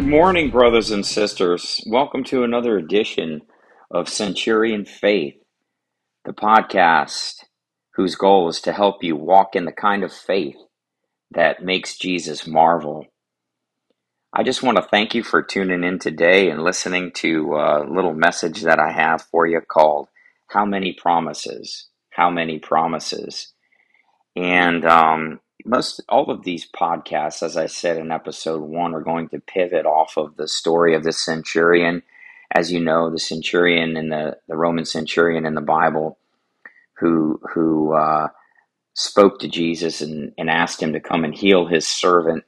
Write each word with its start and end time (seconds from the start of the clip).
Good 0.00 0.08
morning, 0.08 0.48
brothers 0.48 0.90
and 0.90 1.04
sisters. 1.04 1.84
Welcome 1.86 2.24
to 2.24 2.42
another 2.42 2.78
edition 2.78 3.42
of 3.90 4.08
Centurion 4.08 4.86
Faith, 4.86 5.34
the 6.24 6.32
podcast 6.32 7.44
whose 7.96 8.14
goal 8.14 8.48
is 8.48 8.62
to 8.62 8.72
help 8.72 9.04
you 9.04 9.14
walk 9.14 9.54
in 9.54 9.66
the 9.66 9.72
kind 9.72 10.02
of 10.02 10.10
faith 10.10 10.56
that 11.32 11.62
makes 11.62 11.98
Jesus 11.98 12.46
marvel. 12.46 13.08
I 14.32 14.42
just 14.42 14.62
want 14.62 14.78
to 14.78 14.82
thank 14.82 15.14
you 15.14 15.22
for 15.22 15.42
tuning 15.42 15.84
in 15.84 15.98
today 15.98 16.48
and 16.48 16.64
listening 16.64 17.12
to 17.16 17.56
a 17.56 17.84
little 17.86 18.14
message 18.14 18.62
that 18.62 18.78
I 18.78 18.92
have 18.92 19.20
for 19.30 19.46
you 19.46 19.60
called 19.60 20.08
How 20.48 20.64
Many 20.64 20.94
Promises? 20.94 21.88
How 22.08 22.30
Many 22.30 22.58
Promises? 22.58 23.52
And 24.34 24.82
um, 24.86 25.40
most 25.66 26.00
all 26.08 26.30
of 26.30 26.44
these 26.44 26.68
podcasts, 26.70 27.42
as 27.42 27.56
I 27.56 27.66
said 27.66 27.96
in 27.96 28.12
episode 28.12 28.62
one, 28.62 28.94
are 28.94 29.02
going 29.02 29.28
to 29.30 29.40
pivot 29.40 29.86
off 29.86 30.16
of 30.16 30.36
the 30.36 30.48
story 30.48 30.94
of 30.94 31.04
the 31.04 31.12
centurion. 31.12 32.02
As 32.52 32.72
you 32.72 32.80
know, 32.80 33.10
the 33.10 33.18
centurion 33.18 33.96
and 33.96 34.10
the, 34.12 34.38
the 34.48 34.56
Roman 34.56 34.84
centurion 34.84 35.46
in 35.46 35.54
the 35.54 35.60
Bible 35.60 36.18
who 36.98 37.40
who 37.54 37.92
uh, 37.94 38.28
spoke 38.94 39.40
to 39.40 39.48
Jesus 39.48 40.00
and, 40.00 40.32
and 40.38 40.50
asked 40.50 40.82
him 40.82 40.92
to 40.92 41.00
come 41.00 41.24
and 41.24 41.34
heal 41.34 41.66
his 41.66 41.86
servant 41.86 42.44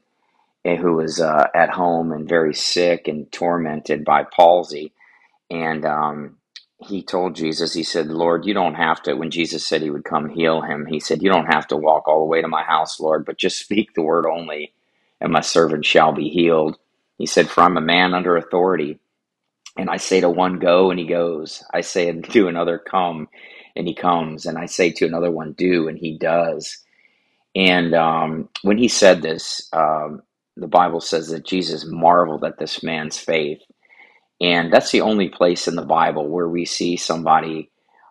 eh, 0.64 0.76
who 0.76 0.94
was 0.94 1.20
uh, 1.20 1.48
at 1.54 1.70
home 1.70 2.12
and 2.12 2.28
very 2.28 2.54
sick 2.54 3.08
and 3.08 3.30
tormented 3.32 4.04
by 4.04 4.24
palsy. 4.24 4.92
And 5.50 5.84
um, 5.84 6.38
he 6.82 7.02
told 7.02 7.36
Jesus, 7.36 7.74
he 7.74 7.84
said, 7.84 8.08
Lord, 8.08 8.46
you 8.46 8.54
don't 8.54 8.74
have 8.74 9.02
to, 9.04 9.14
when 9.14 9.30
Jesus 9.30 9.66
said 9.66 9.82
he 9.82 9.90
would 9.90 10.04
come 10.04 10.28
heal 10.30 10.62
him, 10.62 10.86
he 10.86 11.00
said, 11.00 11.22
You 11.22 11.30
don't 11.30 11.52
have 11.52 11.66
to 11.68 11.76
walk 11.76 12.08
all 12.08 12.20
the 12.20 12.26
way 12.30 12.42
to 12.42 12.48
my 12.48 12.64
house, 12.64 13.00
Lord, 13.00 13.26
but 13.26 13.38
just 13.38 13.58
speak 13.64 13.94
the 13.94 14.02
word 14.02 14.26
only, 14.26 14.72
and 15.20 15.32
my 15.32 15.42
servant 15.42 15.86
shall 15.86 16.12
be 16.12 16.28
healed. 16.30 16.78
He 17.18 17.26
said, 17.26 17.48
For 17.50 17.62
I'm 17.62 17.78
a 17.78 17.82
man 17.82 18.14
under 18.14 18.36
authority, 18.36 19.00
and 19.76 19.90
I 19.90 19.98
say 19.98 20.20
to 20.20 20.30
one, 20.30 20.58
Go, 20.60 20.90
and 20.90 21.00
he 21.00 21.06
goes. 21.06 21.64
I 21.74 21.82
say 21.82 22.12
to 22.20 22.48
another, 22.48 22.78
Come, 22.78 23.28
and 23.76 23.88
he 23.88 23.94
comes. 23.94 24.46
And 24.46 24.58
I 24.58 24.66
say 24.66 24.92
to 24.92 25.06
another 25.06 25.30
one, 25.32 25.52
Do, 25.52 25.88
and 25.88 25.98
he 25.98 26.18
does. 26.18 26.78
And 27.56 27.94
um, 27.94 28.50
when 28.62 28.78
he 28.78 28.88
said 28.88 29.22
this, 29.22 29.68
um, 29.74 30.22
the 30.56 30.68
Bible 30.68 31.00
says 31.02 31.28
that 31.30 31.46
Jesus 31.46 31.86
marveled 31.86 32.44
at 32.44 32.58
this 32.58 32.82
man's 32.82 33.18
faith. 33.18 33.60
And 34.42 34.72
that's 34.72 34.92
the 34.92 35.02
only 35.02 35.30
place 35.30 35.68
in 35.68 35.76
the 35.76 35.86
Bible 35.86 36.28
where 36.28 36.48
we 36.48 36.66
see 36.66 36.96
somebody 36.96 37.70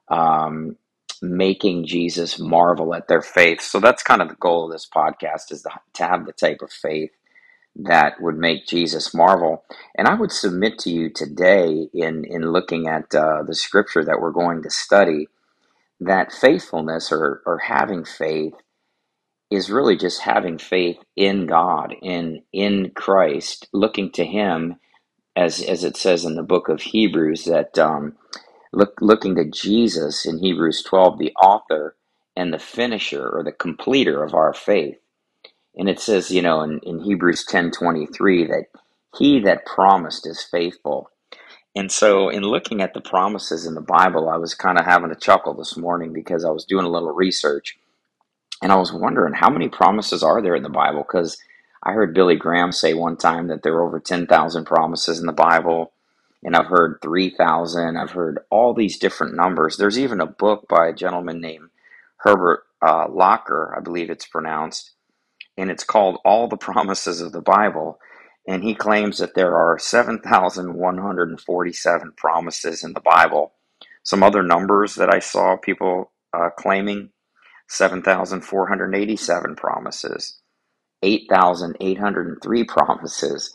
um, 0.09 0.77
making 1.21 1.85
Jesus 1.85 2.39
marvel 2.39 2.95
at 2.95 3.09
their 3.09 3.21
faith. 3.21 3.61
So 3.61 3.81
that's 3.81 4.03
kind 4.03 4.21
of 4.21 4.29
the 4.29 4.35
goal 4.35 4.65
of 4.65 4.71
this 4.71 4.87
podcast 4.93 5.51
is 5.51 5.63
to 5.95 6.07
have 6.07 6.25
the 6.25 6.33
type 6.33 6.61
of 6.63 6.71
faith 6.71 7.11
that 7.75 8.21
would 8.21 8.37
make 8.37 8.67
Jesus 8.67 9.13
marvel. 9.13 9.63
And 9.95 10.07
I 10.07 10.15
would 10.15 10.31
submit 10.31 10.79
to 10.79 10.91
you 10.91 11.09
today 11.11 11.89
in, 11.93 12.25
in 12.25 12.51
looking 12.51 12.87
at 12.87 13.13
uh, 13.15 13.43
the 13.43 13.55
scripture 13.55 14.05
that 14.05 14.21
we're 14.21 14.31
going 14.31 14.63
to 14.63 14.71
study 14.71 15.27
that 16.01 16.31
faithfulness 16.31 17.11
or, 17.11 17.41
or 17.45 17.59
having 17.59 18.05
faith 18.05 18.53
is 19.51 19.69
really 19.69 19.97
just 19.97 20.21
having 20.21 20.57
faith 20.57 20.97
in 21.15 21.45
God, 21.45 21.93
in 22.01 22.41
in 22.53 22.91
Christ, 22.95 23.67
looking 23.73 24.11
to 24.13 24.25
Him 24.25 24.75
as 25.35 25.61
as 25.61 25.83
it 25.83 25.97
says 25.97 26.25
in 26.25 26.35
the 26.35 26.43
book 26.43 26.69
of 26.69 26.81
Hebrews 26.81 27.45
that 27.45 27.77
um, 27.79 28.15
look 28.73 28.95
looking 29.01 29.35
to 29.35 29.45
Jesus 29.49 30.25
in 30.25 30.39
Hebrews 30.39 30.83
12, 30.83 31.19
the 31.19 31.33
author 31.35 31.95
and 32.35 32.53
the 32.53 32.59
finisher 32.59 33.29
or 33.29 33.43
the 33.43 33.51
completer 33.51 34.23
of 34.23 34.33
our 34.35 34.53
faith. 34.53 34.97
And 35.75 35.89
it 35.89 35.99
says, 35.99 36.31
you 36.31 36.41
know, 36.41 36.61
in, 36.63 36.79
in 36.83 37.01
Hebrews 37.01 37.45
10 37.45 37.71
23, 37.71 38.45
that 38.47 38.65
he 39.17 39.39
that 39.41 39.65
promised 39.65 40.27
is 40.27 40.43
faithful. 40.43 41.09
And 41.75 41.91
so, 41.91 42.29
in 42.29 42.43
looking 42.43 42.81
at 42.81 42.93
the 42.93 43.01
promises 43.01 43.65
in 43.65 43.75
the 43.75 43.81
Bible, 43.81 44.29
I 44.29 44.37
was 44.37 44.55
kind 44.55 44.79
of 44.79 44.85
having 44.85 45.11
a 45.11 45.15
chuckle 45.15 45.53
this 45.55 45.77
morning 45.77 46.13
because 46.13 46.45
I 46.45 46.51
was 46.51 46.65
doing 46.65 46.85
a 46.85 46.89
little 46.91 47.13
research 47.13 47.77
and 48.61 48.71
I 48.73 48.77
was 48.77 48.93
wondering 48.93 49.35
how 49.35 49.49
many 49.51 49.69
promises 49.69 50.23
are 50.23 50.41
there 50.43 50.55
in 50.55 50.63
the 50.63 50.69
Bible? 50.69 51.03
Because 51.03 51.37
I 51.83 51.93
heard 51.93 52.13
Billy 52.13 52.35
Graham 52.35 52.71
say 52.71 52.93
one 52.93 53.17
time 53.17 53.47
that 53.47 53.63
there 53.63 53.73
are 53.75 53.83
over 53.85 53.99
10,000 53.99 54.65
promises 54.65 55.19
in 55.19 55.25
the 55.25 55.33
Bible, 55.33 55.91
and 56.43 56.55
I've 56.55 56.67
heard 56.67 56.99
3,000. 57.01 57.97
I've 57.97 58.11
heard 58.11 58.39
all 58.49 58.73
these 58.73 58.99
different 58.99 59.35
numbers. 59.35 59.75
There's 59.77 59.99
even 59.99 60.21
a 60.21 60.27
book 60.27 60.67
by 60.67 60.87
a 60.87 60.93
gentleman 60.93 61.41
named 61.41 61.69
Herbert 62.17 62.63
uh, 62.81 63.07
Lockyer, 63.09 63.75
I 63.75 63.79
believe 63.81 64.09
it's 64.09 64.27
pronounced, 64.27 64.91
and 65.57 65.69
it's 65.71 65.83
called 65.83 66.19
All 66.23 66.47
the 66.47 66.57
Promises 66.57 67.19
of 67.21 67.31
the 67.31 67.41
Bible. 67.41 67.99
And 68.47 68.63
he 68.63 68.73
claims 68.75 69.17
that 69.19 69.35
there 69.35 69.55
are 69.55 69.77
7,147 69.79 72.13
promises 72.17 72.83
in 72.83 72.93
the 72.93 73.01
Bible. 73.01 73.53
Some 74.03 74.23
other 74.23 74.41
numbers 74.43 74.95
that 74.95 75.13
I 75.13 75.19
saw 75.19 75.57
people 75.57 76.11
uh, 76.33 76.49
claiming 76.57 77.11
7,487 77.69 79.55
promises, 79.55 80.40
8,803 81.03 82.63
promises. 82.65 83.53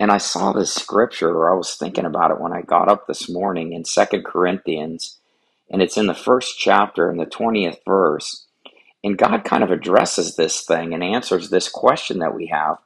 And 0.00 0.10
I 0.10 0.18
saw 0.18 0.52
this 0.52 0.74
scripture, 0.74 1.30
or 1.30 1.52
I 1.52 1.56
was 1.56 1.76
thinking 1.76 2.04
about 2.04 2.30
it 2.30 2.40
when 2.40 2.52
I 2.52 2.62
got 2.62 2.88
up 2.88 3.06
this 3.06 3.28
morning 3.28 3.72
in 3.72 3.84
Second 3.84 4.24
Corinthians, 4.24 5.18
and 5.70 5.80
it's 5.82 5.96
in 5.96 6.06
the 6.06 6.14
first 6.14 6.58
chapter 6.58 7.10
in 7.10 7.16
the 7.16 7.26
20th 7.26 7.78
verse. 7.86 8.46
And 9.04 9.18
God 9.18 9.44
kind 9.44 9.62
of 9.62 9.70
addresses 9.70 10.36
this 10.36 10.62
thing 10.62 10.94
and 10.94 11.04
answers 11.04 11.50
this 11.50 11.68
question 11.68 12.20
that 12.20 12.34
we 12.34 12.46
have. 12.48 12.78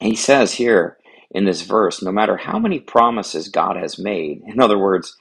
He 0.00 0.14
says 0.14 0.54
here 0.54 0.98
in 1.30 1.44
this 1.44 1.62
verse 1.62 2.02
no 2.02 2.12
matter 2.12 2.36
how 2.36 2.58
many 2.58 2.80
promises 2.80 3.48
God 3.48 3.76
has 3.76 3.98
made, 3.98 4.42
in 4.46 4.60
other 4.60 4.78
words, 4.78 5.16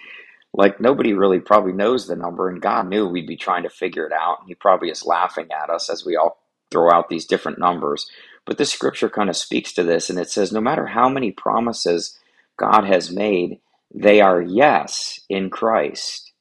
like 0.54 0.82
nobody 0.82 1.14
really 1.14 1.40
probably 1.40 1.74
knows 1.74 2.08
the 2.08 2.16
number, 2.16 2.50
and 2.50 2.62
God 2.62 2.88
knew 2.90 3.08
we'd 3.08 3.28
be 3.28 3.38
trying 3.38 3.64
to 3.64 3.70
figure 3.70 4.06
it 4.06 4.12
out, 4.14 4.40
and 4.40 4.50
He 4.50 4.56
probably 4.56 4.90
is 4.90 5.06
laughing 5.06 5.48
at 5.52 5.70
us 5.70 5.90
as 5.90 6.06
we 6.06 6.18
all 6.18 6.38
throw 6.72 6.92
out 6.92 7.10
these 7.10 7.26
different 7.26 7.60
numbers. 7.60 8.08
But 8.46 8.58
this 8.58 8.72
scripture 8.72 9.10
kind 9.10 9.30
of 9.30 9.38
speaks 9.38 9.74
to 9.74 9.84
this, 9.84 10.10
and 10.10 10.20
it 10.20 10.30
says, 10.30 10.52
no 10.52 10.62
matter 10.62 10.88
how 10.88 11.10
many 11.10 11.32
promises 11.32 12.18
God 12.58 12.86
has 12.86 13.12
made, 13.12 13.60
they 13.94 14.22
are 14.22 14.42
yes 14.42 15.20
in 15.30 15.50
Christ. 15.50 16.34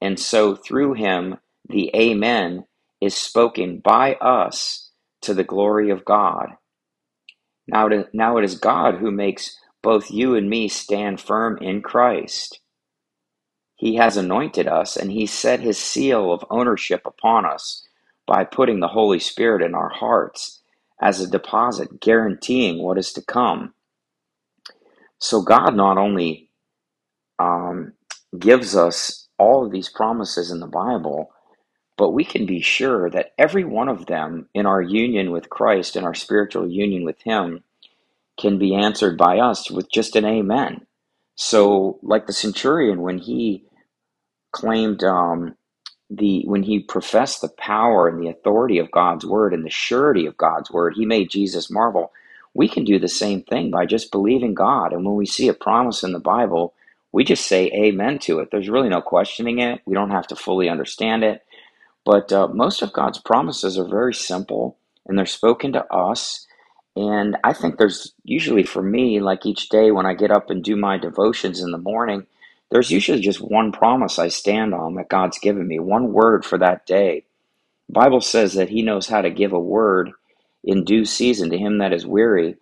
And 0.00 0.18
so 0.18 0.54
through 0.56 0.94
Him, 0.94 1.38
the 1.68 1.90
Amen 1.96 2.66
is 3.00 3.14
spoken 3.14 3.78
by 3.78 4.14
us 4.16 4.90
to 5.22 5.34
the 5.34 5.44
glory 5.44 5.90
of 5.90 6.04
God. 6.04 6.50
Now, 7.66 7.88
now 8.12 8.38
it 8.38 8.44
is 8.44 8.58
God 8.58 8.96
who 8.96 9.10
makes 9.10 9.58
both 9.82 10.10
you 10.10 10.34
and 10.34 10.50
me 10.50 10.68
stand 10.68 11.20
firm 11.20 11.58
in 11.58 11.82
Christ. 11.82 12.60
He 13.76 13.96
has 13.96 14.16
anointed 14.16 14.68
us, 14.68 14.96
and 14.96 15.12
He 15.12 15.26
set 15.26 15.60
His 15.60 15.78
seal 15.78 16.32
of 16.32 16.44
ownership 16.50 17.02
upon 17.06 17.46
us 17.46 17.87
by 18.28 18.44
putting 18.44 18.80
the 18.80 18.88
Holy 18.88 19.20
Spirit 19.20 19.62
in 19.62 19.74
our 19.74 19.90
hearts 19.90 20.62
as 21.02 21.20
a 21.20 21.28
deposit, 21.28 22.00
guaranteeing 22.02 22.82
what 22.84 22.98
is 22.98 23.14
to 23.14 23.22
come. 23.22 23.74
So, 25.20 25.42
God 25.42 25.76
not 25.76 25.98
only 25.98 26.50
um, 27.38 27.94
gives 28.38 28.76
us 28.76 29.28
all 29.38 29.66
of 29.66 29.72
these 29.72 29.88
promises 29.90 30.50
in 30.52 30.60
the 30.60 30.68
Bible, 30.68 31.32
but 31.98 32.10
we 32.10 32.24
can 32.24 32.46
be 32.46 32.60
sure 32.62 33.10
that 33.10 33.34
every 33.38 33.64
one 33.64 33.88
of 33.88 34.06
them 34.06 34.48
in 34.54 34.66
our 34.66 34.82
union 34.82 35.32
with 35.32 35.50
Christ 35.50 35.96
and 35.96 36.06
our 36.06 36.14
spiritual 36.14 36.68
union 36.68 37.04
with 37.04 37.20
Him 37.22 37.64
can 38.40 38.58
be 38.58 38.74
answered 38.74 39.18
by 39.18 39.38
us 39.40 39.70
with 39.70 39.90
just 39.92 40.16
an 40.16 40.26
amen. 40.26 40.86
So, 41.36 42.00
like 42.02 42.26
the 42.26 42.34
centurion, 42.34 43.02
when 43.02 43.18
he 43.18 43.64
claimed 44.52 45.04
um, 45.04 45.56
the 46.10 46.44
when 46.46 46.62
he 46.62 46.80
professed 46.80 47.40
the 47.42 47.48
power 47.50 48.08
and 48.08 48.22
the 48.22 48.28
authority 48.30 48.78
of 48.78 48.90
God's 48.90 49.26
word 49.26 49.54
and 49.54 49.64
the 49.64 49.70
surety 49.70 50.26
of 50.26 50.36
God's 50.36 50.70
word, 50.70 50.94
he 50.96 51.06
made 51.06 51.30
Jesus 51.30 51.70
marvel. 51.70 52.12
We 52.54 52.68
can 52.68 52.84
do 52.84 52.98
the 52.98 53.08
same 53.08 53.42
thing 53.42 53.70
by 53.70 53.86
just 53.86 54.12
believing 54.12 54.54
God. 54.54 54.92
And 54.92 55.04
when 55.04 55.16
we 55.16 55.26
see 55.26 55.48
a 55.48 55.54
promise 55.54 56.02
in 56.04 56.12
the 56.12 56.20
Bible, 56.20 56.74
we 57.12 57.24
just 57.24 57.46
say 57.46 57.66
amen 57.72 58.18
to 58.20 58.40
it. 58.40 58.50
There's 58.50 58.70
really 58.70 58.88
no 58.88 59.02
questioning 59.02 59.58
it. 59.60 59.80
We 59.86 59.94
don't 59.94 60.10
have 60.10 60.26
to 60.28 60.36
fully 60.36 60.68
understand 60.68 61.24
it. 61.24 61.42
But 62.06 62.32
uh, 62.32 62.48
most 62.48 62.82
of 62.82 62.94
God's 62.94 63.20
promises 63.20 63.78
are 63.78 63.88
very 63.88 64.14
simple 64.14 64.78
and 65.06 65.18
they're 65.18 65.26
spoken 65.26 65.74
to 65.74 65.86
us. 65.94 66.46
And 66.96 67.38
I 67.44 67.54
think 67.54 67.78
there's 67.78 68.14
usually 68.24 68.64
for 68.64 68.82
me, 68.82 69.20
like 69.20 69.46
each 69.46 69.70
day 69.70 69.92
when 69.92 70.06
I 70.06 70.14
get 70.14 70.32
up 70.32 70.50
and 70.50 70.64
do 70.64 70.76
my 70.76 70.98
devotions 70.98 71.62
in 71.62 71.72
the 71.72 71.78
morning, 71.78 72.26
there's 72.70 72.90
usually 72.90 73.20
just 73.20 73.40
one 73.40 73.72
promise 73.72 74.18
I 74.18 74.28
stand 74.28 74.74
on 74.74 74.94
that 74.94 75.08
God's 75.08 75.38
given 75.38 75.66
me, 75.68 75.78
one 75.78 76.12
word 76.12 76.44
for 76.44 76.58
that 76.58 76.86
day. 76.86 77.24
The 77.88 77.94
Bible 77.94 78.20
says 78.20 78.54
that 78.54 78.70
He 78.70 78.82
knows 78.82 79.08
how 79.08 79.22
to 79.22 79.30
give 79.30 79.52
a 79.52 79.60
word 79.60 80.12
in 80.64 80.84
due 80.84 81.04
season 81.04 81.50
to 81.50 81.58
him 81.58 81.78
that 81.78 81.92
is 81.92 82.06
weary. 82.06 82.56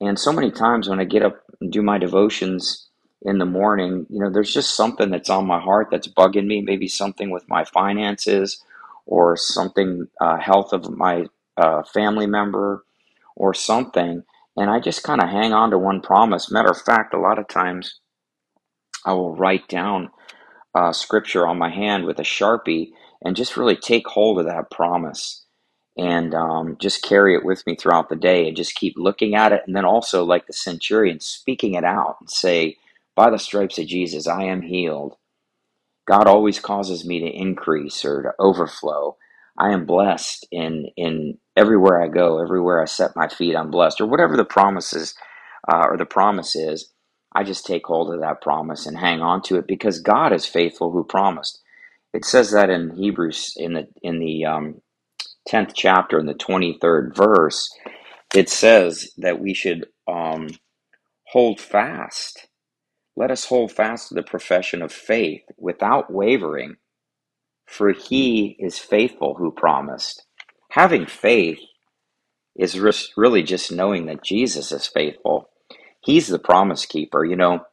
And 0.00 0.18
so 0.18 0.32
many 0.32 0.50
times 0.50 0.88
when 0.88 1.00
I 1.00 1.04
get 1.04 1.24
up 1.24 1.42
and 1.60 1.72
do 1.72 1.82
my 1.82 1.98
devotions 1.98 2.88
in 3.22 3.38
the 3.38 3.46
morning, 3.46 4.06
you 4.10 4.20
know, 4.20 4.30
there's 4.30 4.54
just 4.54 4.76
something 4.76 5.10
that's 5.10 5.30
on 5.30 5.46
my 5.46 5.60
heart 5.60 5.88
that's 5.90 6.08
bugging 6.08 6.46
me, 6.46 6.62
maybe 6.62 6.88
something 6.88 7.30
with 7.30 7.48
my 7.48 7.64
finances 7.64 8.62
or 9.06 9.36
something, 9.36 10.08
uh, 10.20 10.38
health 10.38 10.72
of 10.72 10.90
my 10.90 11.26
uh, 11.56 11.82
family 11.84 12.26
member 12.26 12.84
or 13.36 13.54
something. 13.54 14.22
and 14.56 14.70
I 14.70 14.80
just 14.80 15.04
kind 15.04 15.22
of 15.22 15.28
hang 15.30 15.52
on 15.52 15.70
to 15.70 15.78
one 15.78 16.00
promise. 16.02 16.50
Matter 16.50 16.70
of 16.70 16.80
fact, 16.82 17.14
a 17.14 17.20
lot 17.20 17.38
of 17.38 17.48
times 17.48 18.00
I 19.06 19.14
will 19.14 19.36
write 19.36 19.68
down 19.68 20.10
uh, 20.74 20.92
scripture 20.92 21.46
on 21.48 21.58
my 21.58 21.70
hand 21.70 22.06
with 22.06 22.20
a 22.20 22.24
sharpie 22.24 22.90
and 23.24 23.36
just 23.36 23.58
really 23.58 23.76
take 23.76 24.08
hold 24.08 24.40
of 24.40 24.46
that 24.46 24.72
promise 24.72 25.44
and 25.98 26.34
um, 26.34 26.78
just 26.80 27.04
carry 27.04 27.36
it 27.36 27.44
with 27.44 27.66
me 27.66 27.76
throughout 27.76 28.10
the 28.10 28.16
day 28.16 28.48
and 28.48 28.56
just 28.56 28.76
keep 28.76 28.94
looking 28.98 29.36
at 29.36 29.52
it. 29.52 29.62
And 29.68 29.76
then 29.76 29.86
also, 29.86 30.24
like 30.24 30.48
the 30.48 30.54
centurion, 30.54 31.20
speaking 31.20 31.74
it 31.74 31.84
out 31.84 32.18
and 32.20 32.30
say, 32.30 32.76
By 33.16 33.30
the 33.30 33.38
stripes 33.38 33.78
of 33.78 33.88
Jesus, 33.88 34.28
I 34.28 34.44
am 34.44 34.62
healed. 34.62 35.16
God 36.08 36.26
always 36.28 36.60
causes 36.60 37.06
me 37.06 37.20
to 37.20 37.26
increase 37.28 38.04
or 38.04 38.22
to 38.22 38.32
overflow. 38.40 39.16
I 39.58 39.72
am 39.72 39.86
blessed 39.86 40.48
in 40.52 40.88
in 40.96 41.38
everywhere 41.56 42.02
I 42.02 42.08
go, 42.08 42.42
everywhere 42.42 42.82
I 42.82 42.86
set 42.86 43.16
my 43.16 43.28
feet, 43.28 43.56
I'm 43.56 43.70
blessed, 43.70 44.00
or 44.00 44.06
whatever 44.06 44.36
the 44.36 44.44
promises 44.44 45.14
uh, 45.72 45.86
or 45.90 45.96
the 45.98 46.06
promise 46.06 46.56
is. 46.56 46.92
I 47.34 47.44
just 47.44 47.66
take 47.66 47.86
hold 47.86 48.12
of 48.14 48.20
that 48.20 48.42
promise 48.42 48.86
and 48.86 48.98
hang 48.98 49.22
on 49.22 49.42
to 49.44 49.56
it 49.58 49.66
because 49.68 50.00
God 50.00 50.32
is 50.32 50.46
faithful 50.46 50.92
who 50.92 51.04
promised. 51.04 51.62
It 52.14 52.24
says 52.24 52.52
that 52.52 52.70
in 52.70 52.90
Hebrews 52.96 53.54
in 53.56 53.74
the 53.74 53.88
in 54.02 54.20
the 54.20 54.46
um, 54.46 54.82
tenth 55.46 55.74
chapter 55.74 56.18
in 56.20 56.26
the 56.26 56.34
twenty 56.34 56.78
third 56.80 57.14
verse. 57.16 57.70
It 58.34 58.48
says 58.50 59.10
that 59.18 59.40
we 59.40 59.54
should 59.54 59.86
um, 60.08 60.48
hold 61.28 61.60
fast 61.60 62.40
let 63.16 63.30
us 63.30 63.44
hold 63.44 63.72
fast 63.72 64.08
to 64.08 64.14
the 64.14 64.22
profession 64.22 64.80
of 64.82 64.90
faith 64.92 65.42
without 65.58 66.10
wavering, 66.12 66.76
for 67.66 67.92
he 67.92 68.56
is 68.58 68.78
faithful 68.78 69.34
who 69.34 69.52
promised. 69.52 70.26
Having 70.70 71.06
faith 71.06 71.60
is 72.56 72.78
really 73.16 73.42
just 73.42 73.72
knowing 73.72 74.06
that 74.06 74.24
Jesus 74.24 74.72
is 74.72 74.86
faithful. 74.86 75.50
He's 76.08 76.28
the 76.28 76.38
promise 76.38 76.86
keeper. 76.86 77.22
You 77.22 77.36
know, 77.36 77.66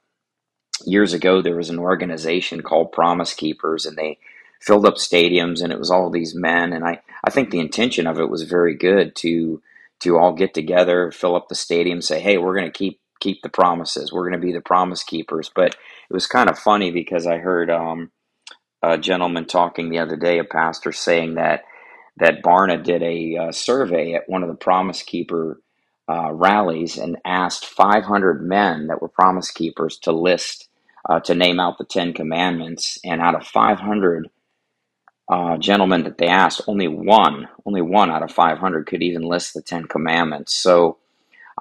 years 0.86 1.14
ago 1.14 1.42
there 1.42 1.56
was 1.56 1.70
an 1.70 1.80
organization 1.80 2.64
called 2.64 2.92
Promise 2.92 3.34
Keepers, 3.34 3.86
and 3.86 3.98
they 3.98 4.18
filled 4.60 4.86
up 4.86 4.96
stadiums, 4.96 5.64
and 5.64 5.72
it 5.72 5.80
was 5.80 5.90
all 5.90 6.10
these 6.10 6.36
men. 6.36 6.74
And 6.74 6.84
I, 6.84 7.00
I 7.24 7.30
think 7.30 7.50
the 7.50 7.62
intention 7.62 8.08
of 8.08 8.20
it 8.20 8.30
was 8.30 8.44
very 8.44 8.76
good 8.76 9.16
to 9.18 9.62
to 10.02 10.18
all 10.18 10.34
get 10.34 10.54
together, 10.54 11.12
fill 11.12 11.38
up 11.38 11.48
the 11.48 11.56
stadium, 11.56 12.02
say, 12.02 12.20
"Hey, 12.20 12.38
we're 12.38 12.58
going 12.60 12.70
to 12.70 12.78
keep 12.78 13.00
keep 13.22 13.42
the 13.42 13.48
promises. 13.48 14.12
We're 14.12 14.30
going 14.30 14.42
to 14.42 14.46
be 14.46 14.52
the 14.52 14.60
promise 14.60 15.02
keepers. 15.02 15.50
But 15.56 15.70
it 15.70 16.14
was 16.14 16.28
kind 16.28 16.50
of 16.50 16.60
funny 16.60 16.92
because 16.92 17.26
I 17.26 17.38
heard 17.38 17.72
um, 17.72 18.12
a 18.84 18.98
gentleman 18.98 19.46
talking 19.46 19.88
the 19.88 20.00
other 20.00 20.18
day, 20.18 20.40
a 20.40 20.44
pastor 20.44 20.92
saying 20.92 21.36
that 21.36 21.64
that 22.18 22.44
Barna 22.44 22.84
did 22.84 23.02
a 23.02 23.38
uh, 23.38 23.52
survey 23.54 24.14
at 24.14 24.28
one 24.28 24.44
of 24.44 24.50
the 24.50 24.56
promise 24.56 25.04
keeper 25.04 25.62
uh, 26.10 26.32
rallies 26.34 26.98
and 26.98 27.18
asked 27.26 27.66
500 27.66 28.42
men 28.44 28.88
that 28.88 29.02
were 29.02 29.10
promise 29.10 29.52
keepers 29.52 29.98
to 30.00 30.12
list 30.12 30.70
uh, 31.10 31.20
to 31.22 31.36
name 31.36 31.60
out 31.60 31.78
the 31.78 31.86
Ten 31.86 32.14
Commandments, 32.14 32.98
and 33.04 33.22
out 33.22 33.36
of 33.36 33.46
500 33.48 34.30
uh, 35.32 35.58
gentlemen 35.58 36.04
that 36.04 36.18
they 36.18 36.28
asked, 36.28 36.62
only 36.68 36.88
one, 36.88 37.48
only 37.66 37.82
one 37.82 38.12
out 38.12 38.24
of 38.24 38.32
500 38.32 38.86
could 38.88 39.04
even 39.04 39.24
list 39.24 39.54
the 39.54 39.62
Ten 39.62 39.86
Commandments. 39.86 40.54
So 40.54 40.98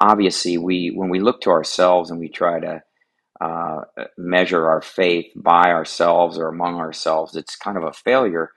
obviously 0.00 0.58
we 0.58 0.90
when 0.90 1.08
we 1.08 1.20
look 1.20 1.40
to 1.42 1.50
ourselves 1.50 2.10
and 2.10 2.20
we 2.20 2.28
try 2.28 2.60
to 2.60 2.82
uh, 3.40 3.82
measure 4.16 4.68
our 4.68 4.82
faith 4.82 5.26
by 5.36 5.70
ourselves 5.70 6.38
or 6.38 6.48
among 6.48 6.76
ourselves, 6.76 7.36
it's 7.36 7.56
kind 7.56 7.76
of 7.76 7.84
a 7.84 7.92
failure. 7.92 8.52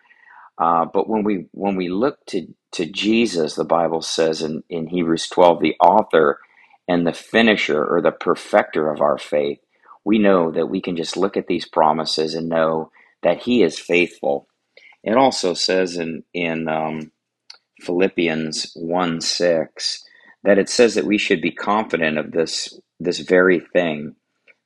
Uh, 0.57 0.85
but 0.85 1.09
when 1.09 1.23
we 1.23 1.47
when 1.51 1.75
we 1.75 1.89
look 1.89 2.25
to 2.27 2.47
to 2.73 2.85
Jesus, 2.85 3.55
the 3.55 3.65
Bible 3.65 4.01
says 4.01 4.41
in, 4.41 4.63
in 4.69 4.87
Hebrews 4.87 5.29
12, 5.29 5.61
the 5.61 5.75
author 5.81 6.39
and 6.87 7.05
the 7.07 7.13
finisher 7.13 7.83
or 7.85 8.01
the 8.01 8.11
perfecter 8.11 8.91
of 8.91 9.01
our 9.01 9.17
faith, 9.17 9.59
we 10.05 10.19
know 10.19 10.51
that 10.51 10.67
we 10.67 10.81
can 10.81 10.95
just 10.97 11.17
look 11.17 11.37
at 11.37 11.47
these 11.47 11.67
promises 11.67 12.35
and 12.35 12.49
know 12.49 12.91
that 13.23 13.43
He 13.43 13.63
is 13.63 13.79
faithful. 13.79 14.47
It 15.03 15.17
also 15.17 15.53
says 15.55 15.97
in 15.97 16.23
in 16.33 16.67
um, 16.69 17.01
Philippians 17.81 18.73
1 18.75 19.21
6 19.21 20.03
that 20.43 20.59
it 20.59 20.69
says 20.69 20.95
that 20.95 21.05
we 21.05 21.19
should 21.19 21.41
be 21.41 21.51
confident 21.51 22.17
of 22.19 22.31
this 22.31 22.79
this 22.99 23.19
very 23.19 23.59
thing 23.59 24.15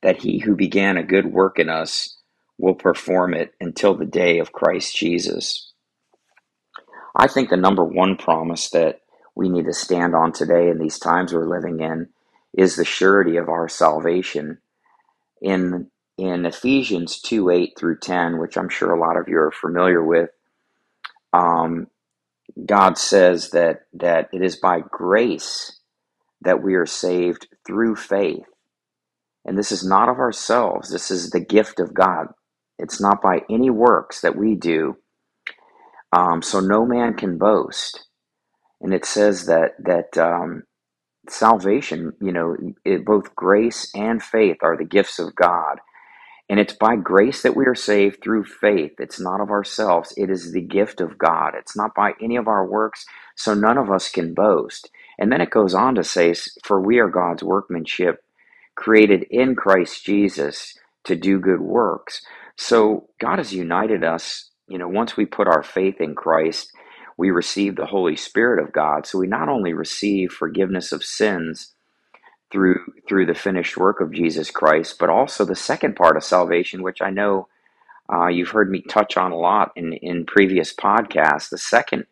that 0.02 0.22
he 0.22 0.38
who 0.40 0.56
began 0.56 0.96
a 0.96 1.04
good 1.04 1.26
work 1.32 1.58
in 1.60 1.68
us 1.70 2.18
will 2.58 2.74
perform 2.74 3.34
it 3.34 3.52
until 3.60 3.94
the 3.96 4.06
day 4.06 4.38
of 4.40 4.52
Christ 4.52 4.96
Jesus. 4.96 5.71
I 7.16 7.28
think 7.28 7.50
the 7.50 7.56
number 7.56 7.84
one 7.84 8.16
promise 8.16 8.70
that 8.70 9.00
we 9.34 9.48
need 9.48 9.66
to 9.66 9.72
stand 9.74 10.14
on 10.14 10.32
today 10.32 10.68
in 10.70 10.78
these 10.78 10.98
times 10.98 11.32
we're 11.32 11.48
living 11.48 11.80
in 11.80 12.08
is 12.56 12.76
the 12.76 12.84
surety 12.84 13.36
of 13.36 13.48
our 13.48 13.68
salvation. 13.68 14.58
In 15.42 15.90
in 16.18 16.46
Ephesians 16.46 17.20
2 17.20 17.50
8 17.50 17.72
through 17.78 17.98
10, 18.00 18.38
which 18.38 18.56
I'm 18.58 18.68
sure 18.68 18.92
a 18.92 19.00
lot 19.00 19.16
of 19.18 19.28
you 19.28 19.38
are 19.38 19.52
familiar 19.52 20.04
with, 20.04 20.30
um, 21.32 21.88
God 22.66 22.98
says 22.98 23.50
that 23.50 23.82
that 23.94 24.28
it 24.32 24.42
is 24.42 24.56
by 24.56 24.80
grace 24.80 25.80
that 26.42 26.62
we 26.62 26.74
are 26.74 26.86
saved 26.86 27.48
through 27.66 27.96
faith. 27.96 28.46
And 29.44 29.58
this 29.58 29.72
is 29.72 29.86
not 29.86 30.08
of 30.08 30.18
ourselves. 30.18 30.90
This 30.90 31.10
is 31.10 31.30
the 31.30 31.40
gift 31.40 31.80
of 31.80 31.94
God. 31.94 32.28
It's 32.78 33.00
not 33.00 33.22
by 33.22 33.42
any 33.50 33.70
works 33.70 34.20
that 34.22 34.36
we 34.36 34.54
do. 34.56 34.98
Um, 36.12 36.42
so 36.42 36.60
no 36.60 36.86
man 36.86 37.14
can 37.14 37.38
boast. 37.38 38.06
And 38.80 38.94
it 38.94 39.04
says 39.06 39.46
that 39.46 39.72
that 39.80 40.18
um, 40.18 40.64
salvation, 41.28 42.12
you 42.20 42.32
know, 42.32 42.56
it, 42.84 43.04
both 43.04 43.34
grace 43.34 43.90
and 43.94 44.22
faith 44.22 44.58
are 44.62 44.76
the 44.76 44.84
gifts 44.84 45.18
of 45.18 45.34
God. 45.34 45.78
And 46.48 46.60
it's 46.60 46.74
by 46.74 46.96
grace 46.96 47.42
that 47.42 47.56
we 47.56 47.66
are 47.66 47.74
saved 47.76 48.22
through 48.22 48.44
faith. 48.44 48.92
It's 49.00 49.20
not 49.20 49.40
of 49.42 49.50
ourselves. 49.50 50.14
It 50.16 50.30
is 50.30 50.52
the 50.52 50.62
gift 50.62 51.02
of 51.02 51.18
God. 51.18 51.54
It's 51.56 51.76
not 51.76 51.96
by 51.96 52.12
any 52.22 52.36
of 52.36 52.48
our 52.48 52.66
works, 52.66 53.06
so 53.36 53.54
none 53.54 53.78
of 53.78 53.90
us 53.90 54.10
can 54.10 54.34
boast. 54.34 54.90
And 55.18 55.32
then 55.32 55.42
it 55.42 55.50
goes 55.50 55.74
on 55.74 55.96
to 55.96 56.04
say, 56.04 56.34
For 56.64 56.80
we 56.80 57.00
are 57.00 57.08
God's 57.08 57.42
workmanship, 57.44 58.24
created 58.76 59.24
in 59.30 59.56
Christ 59.56 60.06
Jesus 60.06 60.76
to 61.04 61.16
do 61.16 61.40
good 61.40 61.62
works. 61.62 62.22
So 62.58 63.08
God 63.20 63.38
has 63.38 63.54
united 63.54 64.04
us. 64.04 64.51
You 64.72 64.78
know, 64.78 64.88
once 64.88 65.16
we 65.16 65.26
put 65.26 65.48
our 65.48 65.62
faith 65.62 66.00
in 66.00 66.14
Christ, 66.14 66.72
we 67.18 67.30
receive 67.30 67.76
the 67.76 67.86
Holy 67.86 68.16
Spirit 68.16 68.62
of 68.64 68.72
God. 68.72 69.06
So 69.06 69.18
we 69.18 69.28
not 69.28 69.50
only 69.50 69.74
receive 69.74 70.32
forgiveness 70.32 70.92
of 70.92 71.04
sins, 71.04 71.74
through 72.52 72.80
through 73.08 73.26
the 73.26 73.34
finished 73.34 73.76
work 73.76 74.00
of 74.00 74.12
Jesus 74.12 74.50
Christ, 74.50 74.98
but 74.98 75.10
also 75.10 75.44
the 75.44 75.56
second 75.56 75.96
part 75.96 76.16
of 76.16 76.24
salvation, 76.24 76.82
which 76.82 77.02
I 77.02 77.10
know 77.10 77.48
uh, 78.12 78.28
you've 78.28 78.50
heard 78.50 78.70
me 78.70 78.82
touch 78.82 79.16
on 79.16 79.32
a 79.32 79.36
lot 79.38 79.72
in 79.76 79.94
in 79.94 80.26
previous 80.26 80.74
podcasts. 80.74 81.50
The 81.50 81.58
second 81.58 82.06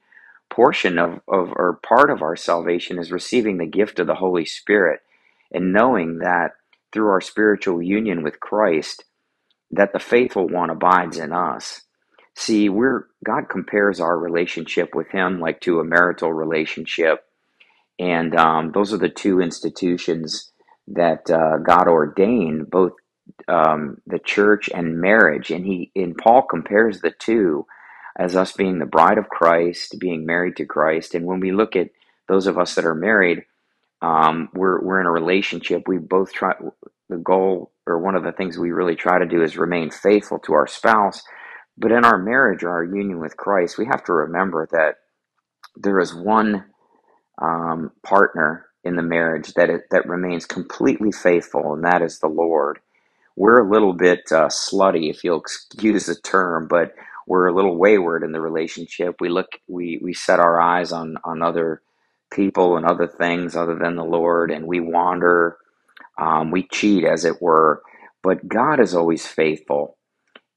portion 0.51 0.99
of, 0.99 1.21
of 1.29 1.53
or 1.57 1.81
part 1.83 2.11
of 2.11 2.23
our 2.23 2.37
salvation 2.37 2.99
is 2.99 3.13
receiving 3.13 3.59
the 3.59 3.67
gift 3.67 4.01
of 4.01 4.07
the 4.09 4.17
Holy 4.17 4.47
Spirit 4.47 5.01
and 5.53 5.73
knowing 5.73 6.19
that 6.19 6.53
through 6.93 7.09
our 7.09 7.21
spiritual 7.21 7.83
union 7.83 8.23
with 8.23 8.41
Christ, 8.41 9.05
that 9.71 9.93
the 9.93 10.01
faithful 10.01 10.49
one 10.49 10.71
abides 10.71 11.19
in 11.19 11.33
us. 11.33 11.83
See, 12.41 12.69
we're 12.71 13.07
God 13.25 13.49
compares 13.51 14.01
our 14.01 14.19
relationship 14.19 14.95
with 14.95 15.09
Him 15.11 15.41
like 15.41 15.61
to 15.63 15.81
a 15.81 15.85
marital 15.85 16.33
relationship 16.33 17.25
and 18.01 18.37
um, 18.37 18.73
those 18.73 18.93
are 18.95 18.99
the 18.99 19.11
two 19.11 19.41
institutions 19.41 20.53
that 20.89 21.31
uh, 21.31 21.59
God 21.59 21.89
ordained, 21.89 22.71
both 22.71 22.93
um, 23.49 23.99
the 24.07 24.21
church 24.21 24.71
and 24.75 25.01
marriage. 25.01 25.51
And 25.51 25.67
he, 25.67 25.93
in 25.95 26.15
Paul 26.15 26.43
compares 26.43 27.01
the 27.01 27.13
two 27.13 27.67
as 28.19 28.37
us 28.37 28.53
being 28.53 28.79
the 28.79 28.87
bride 28.87 29.19
of 29.19 29.29
Christ, 29.31 29.97
being 30.01 30.27
married 30.27 30.57
to 30.57 30.67
Christ. 30.67 31.15
And 31.15 31.27
when 31.27 31.41
we 31.41 31.53
look 31.53 31.77
at 31.77 31.91
those 32.29 32.47
of 32.47 32.59
us 32.59 32.75
that 32.77 32.87
are 32.87 32.95
married, 32.95 33.45
um, 34.03 34.51
we're 34.55 34.83
we're 34.83 35.01
in 35.01 35.07
a 35.07 35.13
relationship. 35.13 35.89
We 35.89 35.99
both 35.99 36.33
try. 36.33 36.55
The 37.09 37.19
goal, 37.19 37.73
or 37.87 38.01
one 38.01 38.17
of 38.17 38.25
the 38.25 38.33
things 38.33 38.59
we 38.59 38.73
really 38.73 38.97
try 38.97 39.19
to 39.19 39.27
do, 39.27 39.43
is 39.43 39.57
remain 39.59 39.91
faithful 39.91 40.39
to 40.41 40.55
our 40.55 40.67
spouse. 40.67 41.23
But 41.81 41.93
in 41.93 42.05
our 42.07 42.19
marriage 42.19 42.65
or 42.65 42.71
our 42.71 42.85
union 42.85 43.21
with 43.21 43.39
Christ, 43.39 43.79
we 43.79 43.87
have 43.87 44.05
to 44.07 44.15
remember 44.15 44.69
that 44.73 44.97
there 45.77 46.01
is 46.01 46.15
one 46.15 46.67
um, 47.43 47.93
partner 48.05 48.67
in 48.85 48.97
the 48.97 49.03
marriage 49.03 49.55
that 49.55 49.71
it, 49.71 49.83
that 49.93 50.09
remains 50.09 50.47
completely 50.47 51.13
faithful, 51.13 51.75
and 51.75 51.85
that 51.85 52.03
is 52.03 52.21
the 52.21 52.29
Lord. 52.29 52.81
We're 53.37 53.61
a 53.67 53.71
little 53.71 53.95
bit 53.95 54.21
uh, 54.33 54.49
slutty, 54.49 55.11
if 55.11 55.25
you'll 55.25 55.41
excuse 55.41 56.07
the 56.07 56.17
term, 56.17 56.69
but 56.69 56.95
we're 57.27 57.49
a 57.49 57.55
little 57.55 57.77
wayward 57.77 58.25
in 58.25 58.33
the 58.33 58.41
relationship. 58.41 59.17
We 59.21 59.31
look, 59.31 59.49
we 59.69 59.99
we 60.03 60.15
set 60.15 60.41
our 60.41 60.61
eyes 60.61 60.93
on 60.93 61.17
on 61.25 61.43
other 61.43 61.83
people 62.31 62.77
and 62.77 62.87
other 62.87 63.07
things 63.09 63.57
other 63.57 63.77
than 63.79 63.97
the 63.97 64.05
Lord, 64.05 64.51
and 64.51 64.67
we 64.67 64.81
wander. 64.81 65.59
Um, 66.19 66.51
we 66.51 66.65
cheat, 66.65 67.05
as 67.05 67.25
it 67.25 67.43
were. 67.43 67.83
But 68.23 68.49
God 68.49 68.81
is 68.81 68.95
always 68.95 69.27
faithful, 69.27 69.97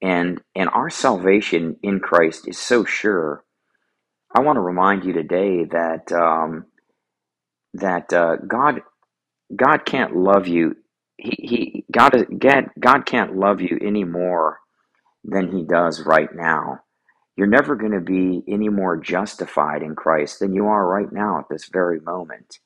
and 0.03 0.41
and 0.55 0.69
our 0.69 0.91
salvation 0.91 1.77
in 1.83 2.01
Christ 2.01 2.47
is 2.49 2.59
so 2.59 2.85
sure. 2.85 3.43
I 4.35 4.41
want 4.41 4.57
to 4.57 4.61
remind 4.61 5.05
you 5.05 5.13
today 5.13 5.65
that 5.65 6.11
um, 6.11 6.67
that 7.75 8.13
uh, 8.13 8.37
God 8.47 8.81
God 9.55 9.85
can't 9.85 10.15
love 10.15 10.47
you. 10.47 10.75
He, 11.17 11.37
he 11.39 11.85
God, 11.91 12.13
God 12.39 12.69
God 12.79 13.05
can't 13.05 13.37
love 13.37 13.61
you 13.61 13.79
any 13.81 14.03
more 14.03 14.59
than 15.23 15.51
he 15.51 15.63
does 15.63 16.05
right 16.05 16.29
now. 16.35 16.81
You're 17.37 17.47
never 17.47 17.75
going 17.75 17.93
to 17.93 18.01
be 18.01 18.43
any 18.47 18.69
more 18.69 18.97
justified 18.97 19.81
in 19.83 19.95
Christ 19.95 20.39
than 20.39 20.53
you 20.53 20.67
are 20.67 20.87
right 20.87 21.11
now 21.11 21.39
at 21.39 21.49
this 21.49 21.69
very 21.71 21.99
moment. 22.01 22.59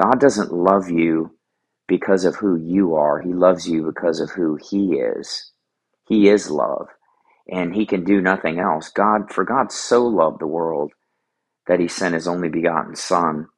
God 0.00 0.20
doesn't 0.20 0.52
love 0.52 0.90
you 0.90 1.36
because 1.88 2.24
of 2.24 2.36
who 2.36 2.56
you 2.56 2.96
are. 2.96 3.20
He 3.20 3.32
loves 3.32 3.68
you 3.68 3.84
because 3.84 4.20
of 4.20 4.30
who 4.30 4.58
he 4.70 4.94
is. 4.94 5.49
He 6.10 6.28
is 6.28 6.50
love 6.50 6.88
and 7.50 7.74
he 7.74 7.86
can 7.86 8.04
do 8.04 8.20
nothing 8.22 8.58
else. 8.60 8.90
God, 8.90 9.32
for 9.32 9.44
God 9.44 9.72
so 9.72 10.06
loved 10.06 10.40
the 10.40 10.48
world 10.48 10.92
that 11.68 11.80
he 11.80 11.88
sent 11.88 12.14
his 12.14 12.28
only 12.28 12.48
begotten 12.50 12.96
son 12.96 13.48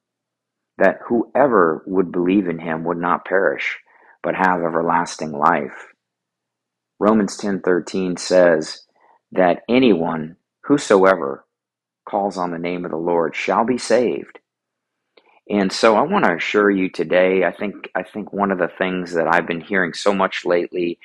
that 0.79 1.01
whoever 1.09 1.85
would 1.87 2.13
believe 2.13 2.49
in 2.49 2.59
him 2.61 2.85
would 2.85 2.99
not 2.99 3.25
perish 3.27 3.79
but 4.23 4.35
have 4.37 4.63
everlasting 4.63 5.33
life. 5.33 5.89
Romans 7.01 7.37
10:13 7.39 8.19
says 8.19 8.87
that 9.33 9.63
anyone 9.69 10.37
whosoever 10.65 11.47
calls 12.09 12.39
on 12.39 12.53
the 12.53 12.59
name 12.59 12.85
of 12.85 12.93
the 12.93 12.99
Lord 12.99 13.37
shall 13.37 13.65
be 13.65 13.79
saved. 13.79 14.41
And 15.51 15.73
so 15.73 15.97
I 15.97 16.03
want 16.03 16.25
to 16.27 16.35
assure 16.37 16.71
you 16.71 16.91
today, 16.91 17.45
I 17.45 17.53
think 17.53 17.91
I 17.95 18.03
think 18.03 18.33
one 18.33 18.53
of 18.53 18.59
the 18.59 18.69
things 18.79 19.15
that 19.15 19.29
I've 19.29 19.47
been 19.47 19.61
hearing 19.61 19.95
so 19.95 20.15
much 20.15 20.45
lately 20.47 20.99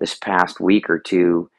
this 0.00 0.14
past 0.14 0.60
week 0.60 0.90
or 0.90 0.98
two 0.98 1.50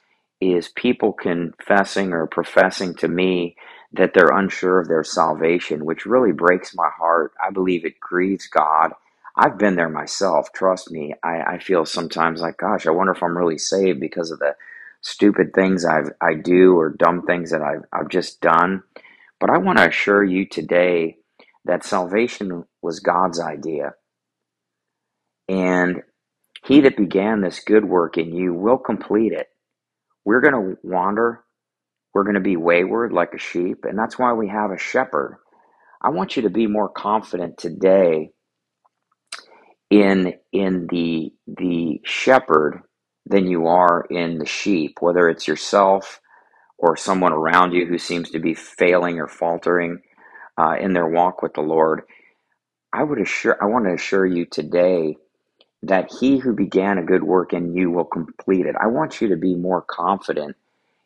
is 0.42 0.70
people 0.70 1.14
confessing 1.14 2.14
or 2.14 2.28
professing 2.28 2.94
to 2.96 3.08
me 3.08 3.56
that 3.94 4.14
they're 4.14 4.38
unsure 4.38 4.80
of 4.80 4.88
their 4.88 5.04
salvation, 5.04 5.86
which 5.86 6.06
really 6.06 6.32
breaks 6.32 6.76
my 6.76 6.90
heart. 6.98 7.34
I 7.46 7.52
believe 7.52 7.86
it 7.86 8.00
grieves 8.00 8.48
God. 8.48 8.92
I've 9.36 9.58
been 9.58 9.76
there 9.76 9.90
myself. 9.90 10.52
Trust 10.54 10.92
me. 10.92 11.14
I, 11.24 11.42
I 11.42 11.60
feel 11.60 11.86
sometimes 11.86 12.42
like, 12.42 12.58
gosh, 12.58 12.88
I 12.88 12.92
wonder 12.92 13.14
if 13.14 13.24
I'm 13.24 13.38
really 13.38 13.58
saved 13.58 14.00
because 14.00 14.32
of 14.32 14.40
the 14.40 14.56
stupid 15.02 15.54
things 15.54 15.86
I've 15.86 16.12
I 16.22 16.34
do 16.36 16.78
or 16.78 16.90
dumb 16.90 17.24
things 17.26 17.52
that 17.52 17.62
I've 17.62 17.84
I've 17.94 18.10
just 18.10 18.42
done. 18.42 18.84
But 19.40 19.50
I 19.50 19.58
want 19.58 19.78
to 19.80 19.88
assure 19.88 20.24
you 20.24 20.46
today 20.46 21.18
that 21.66 21.86
salvation 21.86 22.66
was 22.82 23.00
God's 23.00 23.40
idea. 23.40 23.94
And 25.48 26.04
he 26.66 26.82
that 26.82 26.98
began 26.98 27.42
this 27.42 27.62
good 27.66 27.86
work 27.86 28.18
in 28.18 28.36
you 28.36 28.54
will 28.54 28.78
complete 28.78 29.34
it. 29.34 29.48
We're 30.26 30.42
going 30.42 30.54
to 30.54 30.78
wander. 30.84 31.44
We're 32.14 32.24
going 32.24 32.36
to 32.36 32.42
be 32.42 32.58
wayward 32.58 33.14
like 33.14 33.34
a 33.34 33.40
sheep. 33.40 33.80
And 33.84 33.98
that's 33.98 34.20
why 34.20 34.34
we 34.34 34.50
have 34.50 34.72
a 34.72 34.78
shepherd. 34.80 35.38
I 36.02 36.10
want 36.10 36.36
you 36.36 36.44
to 36.44 36.50
be 36.50 36.68
more 36.68 36.90
confident 36.90 37.58
today 37.58 38.32
in 39.90 40.34
in 40.52 40.88
the 40.90 41.32
the 41.48 42.02
shepherd 42.06 42.82
than 43.26 43.48
you 43.48 43.68
are 43.68 44.06
in 44.10 44.38
the 44.40 44.46
sheep, 44.46 44.98
whether 45.02 45.30
it's 45.30 45.48
yourself 45.48 46.20
or 46.78 46.98
someone 46.98 47.34
around 47.34 47.74
you 47.74 47.86
who 47.86 47.98
seems 47.98 48.32
to 48.32 48.40
be 48.40 48.54
failing 48.54 49.20
or 49.20 49.28
faltering 49.28 50.00
uh, 50.60 50.76
in 50.80 50.94
their 50.94 51.08
walk 51.08 51.42
with 51.42 51.54
the 51.54 51.62
Lord. 51.62 52.02
I 52.94 53.04
would 53.04 53.22
assure 53.22 53.58
I 53.62 53.66
want 53.68 53.86
to 53.86 53.94
assure 53.94 54.26
you 54.26 54.46
today 54.46 55.18
that 55.84 56.12
he 56.20 56.40
who 56.40 56.54
began 56.56 56.98
a 56.98 57.04
good 57.06 57.24
work 57.24 57.54
in 57.54 57.74
you 57.76 57.92
will 57.92 58.06
complete 58.06 58.66
it. 58.66 58.76
I 58.82 58.88
want 58.88 59.22
you 59.22 59.30
to 59.30 59.38
be 59.38 59.56
more 59.56 59.82
confident 59.82 60.56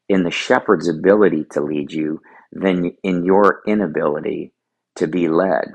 in 0.09 0.23
the 0.23 0.31
shepherd's 0.31 0.89
ability 0.89 1.45
to 1.51 1.61
lead 1.61 1.91
you 1.91 2.21
than 2.51 2.91
in 3.03 3.25
your 3.25 3.61
inability 3.67 4.53
to 4.95 5.07
be 5.07 5.27
led. 5.29 5.65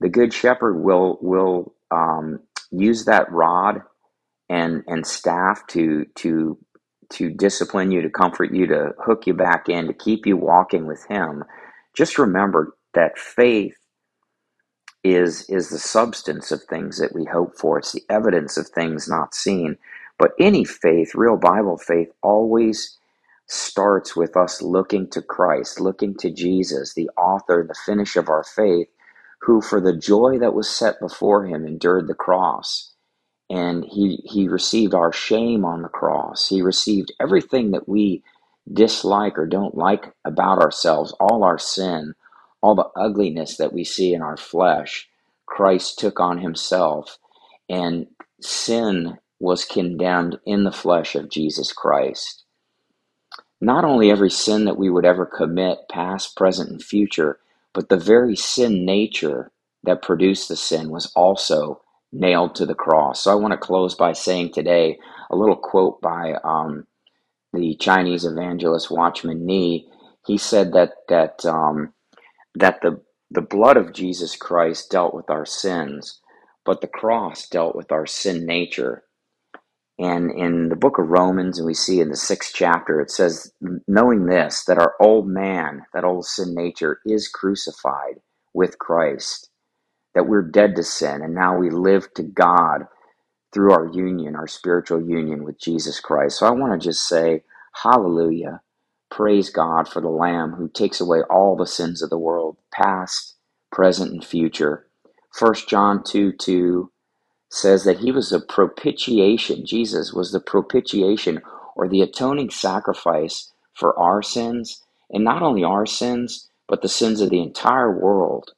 The 0.00 0.08
good 0.10 0.32
shepherd 0.34 0.78
will 0.82 1.18
will 1.22 1.74
um, 1.90 2.40
use 2.70 3.06
that 3.06 3.30
rod 3.32 3.82
and 4.50 4.84
and 4.86 5.06
staff 5.06 5.66
to 5.68 6.06
to 6.16 6.58
to 7.12 7.30
discipline 7.30 7.92
you, 7.92 8.02
to 8.02 8.10
comfort 8.10 8.54
you, 8.54 8.66
to 8.68 8.92
hook 9.04 9.26
you 9.28 9.34
back 9.34 9.68
in, 9.68 9.86
to 9.86 9.94
keep 9.94 10.26
you 10.26 10.36
walking 10.36 10.86
with 10.86 11.06
him. 11.08 11.44
Just 11.96 12.18
remember 12.18 12.76
that 12.94 13.18
faith 13.18 13.76
is 15.14 15.48
is 15.50 15.70
the 15.70 15.78
substance 15.78 16.52
of 16.52 16.62
things 16.64 16.98
that 16.98 17.14
we 17.14 17.24
hope 17.24 17.56
for. 17.58 17.78
It's 17.78 17.92
the 17.92 18.04
evidence 18.10 18.56
of 18.56 18.68
things 18.68 19.08
not 19.08 19.34
seen. 19.34 19.78
But 20.18 20.32
any 20.40 20.64
faith, 20.64 21.14
real 21.14 21.36
Bible 21.36 21.78
faith, 21.78 22.10
always 22.22 22.98
starts 23.48 24.16
with 24.16 24.36
us 24.36 24.62
looking 24.62 25.08
to 25.10 25.22
Christ, 25.22 25.80
looking 25.80 26.14
to 26.16 26.30
Jesus, 26.30 26.94
the 26.94 27.10
author, 27.18 27.64
the 27.68 27.74
finish 27.86 28.16
of 28.16 28.28
our 28.28 28.44
faith, 28.44 28.88
who 29.42 29.62
for 29.62 29.80
the 29.80 29.96
joy 29.96 30.38
that 30.40 30.54
was 30.54 30.70
set 30.70 31.00
before 31.00 31.46
him 31.46 31.66
endured 31.66 32.08
the 32.08 32.14
cross. 32.14 32.92
And 33.50 33.84
he 33.84 34.22
he 34.24 34.48
received 34.48 34.94
our 34.94 35.12
shame 35.12 35.64
on 35.64 35.82
the 35.82 35.88
cross. 35.88 36.48
He 36.48 36.62
received 36.62 37.12
everything 37.20 37.72
that 37.72 37.88
we 37.88 38.24
dislike 38.72 39.38
or 39.38 39.46
don't 39.46 39.76
like 39.76 40.12
about 40.24 40.58
ourselves, 40.60 41.12
all 41.20 41.44
our 41.44 41.58
sin, 41.58 42.14
all 42.62 42.74
the 42.74 42.90
ugliness 42.96 43.56
that 43.58 43.72
we 43.72 43.84
see 43.84 44.14
in 44.14 44.22
our 44.22 44.36
flesh, 44.36 45.08
Christ 45.46 45.98
took 45.98 46.20
on 46.20 46.38
himself, 46.38 47.18
and 47.68 48.06
sin 48.40 49.18
was 49.40 49.64
condemned 49.64 50.38
in 50.46 50.64
the 50.64 50.72
flesh 50.72 51.14
of 51.14 51.30
Jesus 51.30 51.72
Christ. 51.72 52.44
Not 53.60 53.84
only 53.84 54.10
every 54.10 54.30
sin 54.30 54.66
that 54.66 54.78
we 54.78 54.90
would 54.90 55.06
ever 55.06 55.26
commit, 55.26 55.80
past, 55.90 56.36
present, 56.36 56.70
and 56.70 56.84
future, 56.84 57.40
but 57.74 57.88
the 57.90 57.98
very 57.98 58.36
sin 58.36 58.86
nature 58.86 59.52
that 59.84 60.02
produced 60.02 60.48
the 60.48 60.56
sin 60.56 60.90
was 60.90 61.12
also 61.16 61.82
nailed 62.12 62.54
to 62.56 62.66
the 62.66 62.76
cross. 62.76 63.22
So 63.22 63.32
I 63.32 63.36
want 63.36 63.52
to 63.52 63.58
close 63.58 63.94
by 63.96 64.12
saying 64.14 64.52
today 64.52 64.98
a 65.30 65.36
little 65.36 65.56
quote 65.56 66.00
by 66.02 66.34
um, 66.44 66.86
the 67.54 67.76
Chinese 67.76 68.24
evangelist 68.24 68.90
Watchman 68.90 69.46
Nee. 69.46 69.88
He 70.26 70.38
said 70.38 70.74
that 70.74 70.92
that 71.08 71.44
um, 71.46 71.94
that 72.56 72.80
the, 72.82 73.00
the 73.30 73.42
blood 73.42 73.78
of 73.78 73.94
Jesus 73.94 74.36
Christ 74.36 74.90
dealt 74.90 75.14
with 75.14 75.30
our 75.30 75.46
sins, 75.46 76.20
but 76.64 76.80
the 76.82 76.88
cross 76.88 77.48
dealt 77.48 77.76
with 77.76 77.92
our 77.92 78.06
sin 78.06 78.46
nature. 78.46 79.04
And 79.98 80.30
in 80.30 80.68
the 80.68 80.76
book 80.76 80.98
of 80.98 81.08
Romans, 81.08 81.58
and 81.58 81.66
we 81.66 81.74
see 81.74 82.00
in 82.00 82.10
the 82.10 82.16
sixth 82.16 82.52
chapter, 82.54 83.00
it 83.00 83.10
says, 83.10 83.52
knowing 83.88 84.26
this, 84.26 84.64
that 84.66 84.78
our 84.78 84.94
old 85.00 85.28
man, 85.28 85.82
that 85.94 86.04
old 86.04 86.26
sin 86.26 86.54
nature, 86.54 87.00
is 87.06 87.28
crucified 87.28 88.20
with 88.54 88.78
Christ, 88.78 89.50
that 90.14 90.28
we're 90.28 90.42
dead 90.42 90.76
to 90.76 90.84
sin, 90.84 91.22
and 91.22 91.34
now 91.34 91.58
we 91.58 91.70
live 91.70 92.12
to 92.14 92.24
God 92.24 92.86
through 93.52 93.72
our 93.72 93.88
union, 93.88 94.36
our 94.36 94.48
spiritual 94.48 95.02
union 95.02 95.44
with 95.44 95.60
Jesus 95.60 96.00
Christ. 96.00 96.38
So 96.38 96.46
I 96.46 96.50
want 96.50 96.80
to 96.80 96.88
just 96.88 97.08
say, 97.08 97.42
hallelujah. 97.82 98.60
Praise 99.10 99.50
God 99.50 99.88
for 99.88 100.02
the 100.02 100.08
Lamb 100.10 100.52
who 100.52 100.68
takes 100.68 101.00
away 101.00 101.22
all 101.30 101.56
the 101.56 101.66
sins 101.66 102.02
of 102.02 102.10
the 102.10 102.18
world, 102.18 102.56
past, 102.72 103.36
present, 103.72 104.12
and 104.12 104.24
future. 104.24 104.86
1 105.38 105.54
John 105.68 106.02
2 106.04 106.32
2 106.32 106.90
says 107.50 107.84
that 107.84 107.98
he 108.00 108.12
was 108.12 108.30
the 108.30 108.40
propitiation. 108.40 109.66
Jesus 109.66 110.12
was 110.12 110.32
the 110.32 110.40
propitiation 110.40 111.42
or 111.76 111.88
the 111.88 112.02
atoning 112.02 112.50
sacrifice 112.50 113.52
for 113.74 113.98
our 113.98 114.22
sins, 114.22 114.82
and 115.10 115.24
not 115.24 115.42
only 115.42 115.64
our 115.64 115.86
sins, 115.86 116.48
but 116.68 116.82
the 116.82 116.88
sins 116.88 117.20
of 117.20 117.30
the 117.30 117.42
entire 117.42 117.92
world 117.92 118.52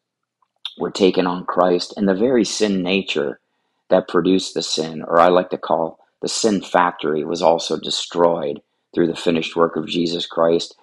were 0.79 0.91
taken 0.91 1.27
on 1.27 1.47
Christ, 1.47 1.95
and 1.97 2.09
the 2.09 2.15
very 2.15 2.45
sin 2.45 2.83
nature 2.83 3.41
that 3.91 4.09
produced 4.09 4.55
the 4.55 4.63
sin, 4.63 5.03
or 5.07 5.21
I 5.21 5.29
like 5.29 5.51
to 5.51 5.59
call 5.59 6.01
the 6.23 6.29
sin 6.29 6.63
factory, 6.63 7.25
was 7.25 7.43
also 7.43 7.79
destroyed 7.79 8.61
through 8.95 9.09
the 9.09 9.17
finished 9.17 9.57
work 9.57 9.77
of 9.77 9.87
Jesus 9.89 10.27
Christ. 10.27 10.77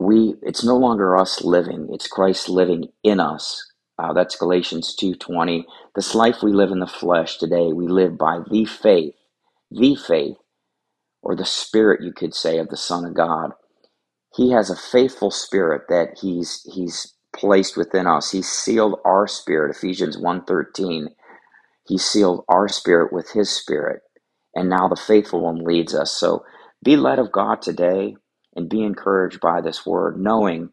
We 0.00 0.36
it's 0.42 0.64
no 0.64 0.76
longer 0.76 1.16
us 1.16 1.42
living, 1.42 1.88
it's 1.92 2.08
Christ 2.08 2.48
living 2.50 2.86
in 3.04 3.20
us. 3.20 3.66
Uh, 3.98 4.12
that's 4.14 4.36
Galatians 4.36 4.96
2:20. 4.96 5.66
This 5.96 6.14
life 6.14 6.42
we 6.42 6.52
live 6.52 6.72
in 6.72 6.80
the 6.80 6.86
flesh 6.88 7.38
today, 7.38 7.72
we 7.72 7.88
live 7.88 8.18
by 8.18 8.40
the 8.50 8.66
faith, 8.66 9.14
the 9.70 9.96
faith, 9.96 10.38
or 11.22 11.36
the 11.36 11.46
spirit 11.46 12.02
you 12.02 12.12
could 12.12 12.34
say 12.34 12.58
of 12.58 12.68
the 12.70 12.76
Son 12.78 13.04
of 13.06 13.14
God. 13.14 13.52
He 14.36 14.50
has 14.52 14.70
a 14.70 14.76
faithful 14.76 15.30
spirit 15.32 15.84
that 15.90 16.18
he's 16.20 16.62
he's 16.74 17.14
placed 17.34 17.76
within 17.76 18.06
us. 18.06 18.32
He 18.32 18.42
sealed 18.42 19.00
our 19.04 19.26
spirit, 19.28 19.76
Ephesians 19.76 20.18
1:13. 20.18 21.08
He 21.88 21.98
sealed 21.98 22.44
our 22.48 22.68
spirit 22.68 23.12
with 23.12 23.30
his 23.32 23.50
spirit. 23.50 24.02
And 24.54 24.70
now 24.70 24.88
the 24.88 24.96
faithful 24.96 25.42
one 25.42 25.64
leads 25.64 25.94
us. 25.94 26.12
So 26.12 26.44
be 26.86 26.96
led 26.96 27.20
of 27.20 27.32
God 27.32 27.62
today 27.62 28.16
and 28.56 28.70
be 28.70 28.84
encouraged 28.84 29.40
by 29.42 29.62
this 29.62 29.86
word, 29.86 30.18
knowing 30.20 30.70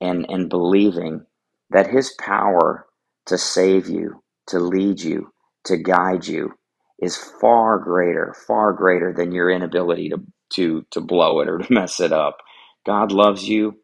and, 0.00 0.26
and 0.30 0.50
believing 0.50 1.26
that 1.70 1.88
His 1.90 2.14
power 2.20 2.86
to 3.26 3.38
save 3.38 3.88
you, 3.90 4.24
to 4.48 4.60
lead 4.60 5.00
you, 5.02 5.32
to 5.66 5.78
guide 5.78 6.26
you 6.28 6.54
is 7.00 7.16
far 7.16 7.78
greater, 7.80 8.36
far 8.48 8.74
greater 8.74 9.14
than 9.14 9.32
your 9.32 9.50
inability 9.50 10.10
to, 10.10 10.22
to, 10.54 10.86
to 10.92 11.02
blow 11.02 11.40
it 11.42 11.48
or 11.50 11.58
to 11.60 11.74
mess 11.74 12.00
it 12.00 12.12
up. 12.12 12.38
God 12.86 13.12
loves 13.12 13.48
you. 13.48 13.76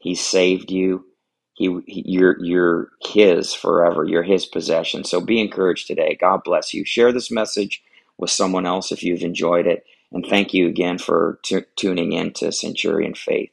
He 0.00 0.16
saved 0.16 0.72
you. 0.72 1.06
He, 1.54 1.66
he- 1.88 2.04
you're, 2.06 2.38
you're 2.44 2.90
His 3.02 3.54
forever. 3.54 4.04
You're 4.04 4.24
His 4.24 4.46
possession. 4.46 5.04
So 5.04 5.20
be 5.22 5.40
encouraged 5.40 5.88
today. 5.88 6.16
God 6.20 6.42
bless 6.44 6.74
you. 6.74 6.86
Share 6.86 7.12
this 7.12 7.32
message 7.32 7.82
with 8.18 8.30
someone 8.30 8.66
else 8.66 8.92
if 8.92 9.04
you've 9.04 9.24
enjoyed 9.24 9.66
it. 9.68 9.84
And 10.12 10.26
thank 10.26 10.54
you 10.54 10.68
again 10.68 10.98
for 10.98 11.40
t- 11.44 11.62
tuning 11.76 12.12
in 12.12 12.32
to 12.34 12.52
Centurion 12.52 13.14
Faith. 13.14 13.50